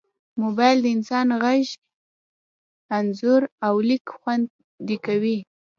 [0.41, 1.67] موبایل د انسان غږ،
[2.97, 5.37] انځور، او لیک خوندي کوي.